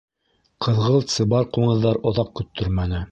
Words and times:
Ҡыҙғылт-сыбар 0.67 1.47
ҡуңыҙҙар 1.59 2.01
оҙаҡ 2.13 2.33
көттөрмәне. 2.41 3.07